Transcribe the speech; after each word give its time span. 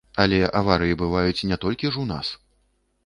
Але 0.21 0.37
аварыі 0.61 0.95
бываюць 1.01 1.47
не 1.51 1.57
толькі 1.67 1.93
ж 1.95 2.03
у 2.05 2.07
нас. 2.13 2.35